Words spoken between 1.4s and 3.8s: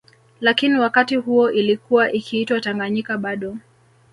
ilikuwa ikiitwa Tanganyika bado